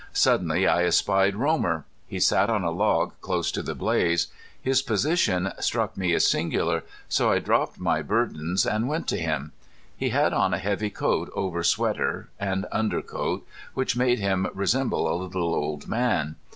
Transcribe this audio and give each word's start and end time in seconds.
Suddenly 0.13 0.67
I 0.67 0.83
espied 0.85 1.35
Romer. 1.35 1.85
He 2.07 2.19
sat 2.19 2.49
on 2.49 2.63
a 2.63 2.71
log 2.71 3.13
close 3.21 3.51
to 3.51 3.61
the 3.61 3.75
blaze. 3.75 4.29
His 4.59 4.81
position 4.81 5.51
struck 5.59 5.95
me 5.95 6.15
as 6.15 6.27
singular, 6.27 6.83
so 7.07 7.31
I 7.31 7.37
dropped 7.37 7.79
my 7.79 8.01
burdens 8.01 8.65
and 8.65 8.87
went 8.89 9.07
to 9.09 9.17
him. 9.17 9.51
He 9.95 10.09
had 10.09 10.33
on 10.33 10.55
a 10.55 10.57
heavy 10.57 10.89
coat 10.89 11.29
over 11.35 11.61
sweater 11.61 12.29
and 12.39 12.65
under 12.71 13.03
coat, 13.03 13.45
which 13.75 13.95
made 13.95 14.17
him 14.17 14.47
resemble 14.55 15.07
a 15.07 15.13
little 15.23 15.53
old 15.53 15.87
man. 15.87 16.35